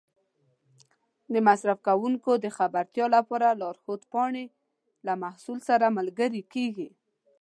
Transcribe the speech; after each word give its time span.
د 1.33 1.35
مصرف 1.47 1.79
کوونکو 1.87 2.31
د 2.43 2.45
خبرتیا 2.57 3.05
لپاره 3.15 3.57
لارښود 3.61 4.01
پاڼې 4.11 4.45
له 5.05 5.13
محصول 5.23 5.59
سره 5.69 5.95
ملګري 5.97 6.43
کېږي. 6.53 6.89